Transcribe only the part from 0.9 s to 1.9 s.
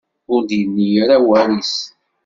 ara awal-is.